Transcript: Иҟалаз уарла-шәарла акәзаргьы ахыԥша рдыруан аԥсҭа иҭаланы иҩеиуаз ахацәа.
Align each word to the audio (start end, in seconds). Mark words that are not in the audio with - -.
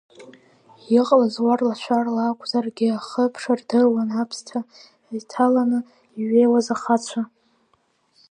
Иҟалаз 0.97 1.35
уарла-шәарла 1.45 2.21
акәзаргьы 2.25 2.87
ахыԥша 2.97 3.53
рдыруан 3.59 4.09
аԥсҭа 4.21 4.59
иҭаланы 5.17 5.79
иҩеиуаз 6.19 6.67
ахацәа. 6.75 7.21